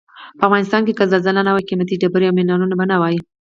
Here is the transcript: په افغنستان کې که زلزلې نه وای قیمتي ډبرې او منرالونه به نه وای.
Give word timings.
په 0.37 0.43
افغنستان 0.47 0.81
کې 0.85 0.93
که 0.97 1.09
زلزلې 1.13 1.41
نه 1.47 1.51
وای 1.53 1.67
قیمتي 1.69 1.95
ډبرې 2.01 2.25
او 2.27 2.35
منرالونه 2.37 2.75
به 2.79 2.85
نه 2.91 2.97
وای. 3.01 3.17